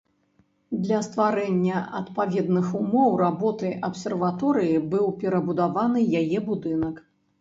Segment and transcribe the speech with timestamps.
[0.85, 6.95] Для стварэння адпаведных умоў работы абсерваторыі быў перабудаваны яе будынак.